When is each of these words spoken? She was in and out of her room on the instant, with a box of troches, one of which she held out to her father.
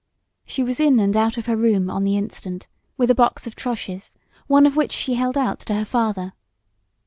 She 0.47 0.63
was 0.63 0.79
in 0.79 0.99
and 0.99 1.15
out 1.15 1.37
of 1.37 1.45
her 1.45 1.55
room 1.55 1.91
on 1.91 2.03
the 2.03 2.17
instant, 2.17 2.65
with 2.97 3.11
a 3.11 3.13
box 3.13 3.45
of 3.45 3.55
troches, 3.55 4.15
one 4.47 4.65
of 4.65 4.75
which 4.75 4.93
she 4.93 5.13
held 5.13 5.37
out 5.37 5.59
to 5.59 5.75
her 5.75 5.85
father. 5.85 6.33